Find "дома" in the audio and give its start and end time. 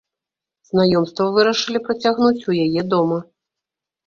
2.97-3.23